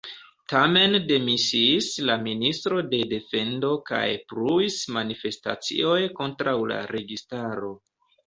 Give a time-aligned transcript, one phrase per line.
[0.51, 4.01] Tamen demisiis la Ministro de Defendo kaj
[4.33, 7.71] pluis manifestacioj kontraŭ la registaro.